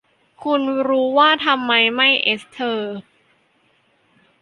[0.43, 2.95] คุณรู้ว่าทำไมไม่ เอสเธอร์